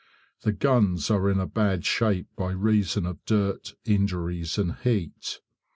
The 0.41 0.51
guns 0.51 1.11
are 1.11 1.29
in 1.29 1.45
bad 1.49 1.85
shape 1.85 2.25
by 2.35 2.53
reason 2.53 3.05
of 3.05 3.23
dirt, 3.23 3.75
injuries, 3.85 4.57
and 4.57 4.73
heat. 4.77 5.41